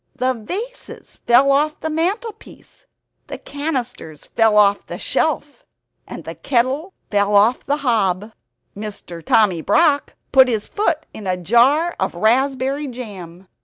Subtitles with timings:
[0.15, 2.87] The vases fell off the mantelpiece,
[3.27, 5.63] the cannisters fell off the shelf;
[6.09, 8.31] the kettle fell off the hob.
[9.27, 13.47] Tommy Brock put his foot in a jar of raspberry jam.